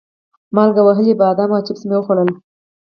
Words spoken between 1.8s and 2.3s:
مې وخوړل.